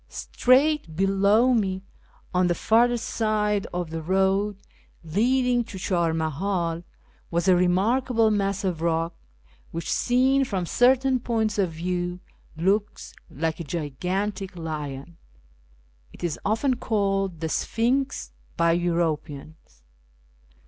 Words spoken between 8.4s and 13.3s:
of rock, which, seen from certain points of view, looks